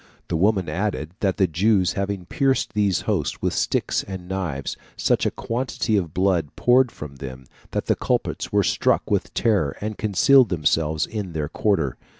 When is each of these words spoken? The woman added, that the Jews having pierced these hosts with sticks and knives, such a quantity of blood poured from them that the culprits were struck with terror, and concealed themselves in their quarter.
The 0.29 0.35
woman 0.35 0.67
added, 0.67 1.11
that 1.19 1.37
the 1.37 1.45
Jews 1.45 1.93
having 1.93 2.25
pierced 2.25 2.73
these 2.73 3.01
hosts 3.01 3.39
with 3.39 3.53
sticks 3.53 4.01
and 4.01 4.27
knives, 4.27 4.75
such 4.97 5.27
a 5.27 5.29
quantity 5.29 5.95
of 5.95 6.11
blood 6.11 6.55
poured 6.55 6.91
from 6.91 7.17
them 7.17 7.45
that 7.69 7.85
the 7.85 7.95
culprits 7.95 8.51
were 8.51 8.63
struck 8.63 9.11
with 9.11 9.31
terror, 9.35 9.77
and 9.79 9.99
concealed 9.99 10.49
themselves 10.49 11.05
in 11.05 11.33
their 11.33 11.49
quarter. 11.49 11.97